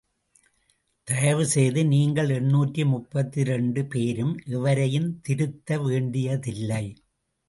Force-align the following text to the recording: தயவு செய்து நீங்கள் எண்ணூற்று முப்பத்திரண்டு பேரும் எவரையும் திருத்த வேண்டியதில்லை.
தயவு 1.07 1.43
செய்து 1.45 1.81
நீங்கள் 1.85 2.29
எண்ணூற்று 2.29 2.85
முப்பத்திரண்டு 2.85 3.81
பேரும் 3.85 4.33
எவரையும் 4.47 5.21
திருத்த 5.21 5.79
வேண்டியதில்லை. 5.79 6.83